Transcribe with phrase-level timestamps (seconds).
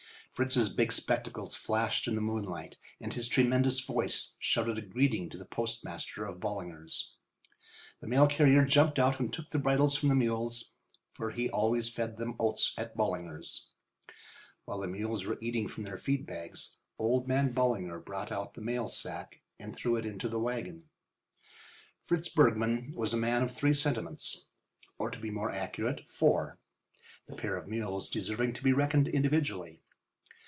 [0.33, 5.37] Fritz's big spectacles flashed in the moonlight and his tremendous voice shouted a greeting to
[5.37, 7.15] the postmaster of Ballinger's.
[7.99, 10.71] The mail carrier jumped out and took the bridles from the mules,
[11.13, 13.69] for he always fed them oats at Ballinger's.
[14.65, 18.61] While the mules were eating from their feed bags old man Ballinger brought out the
[18.61, 20.89] mail sack and threw it into the wagon.
[22.05, 26.57] Fritz Bergmann was a man of three sentiments—or to be more accurate— four,
[27.27, 29.81] the pair of mules deserving to be reckoned individually.